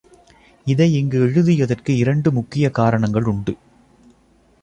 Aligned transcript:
இதை 0.65 0.93
இங்கு 0.93 1.19
எழுதியதற்கு 1.19 1.89
இரண்டு 1.89 2.31
முக்கியக் 2.31 2.79
காரணங்களுண்டு. 2.79 3.57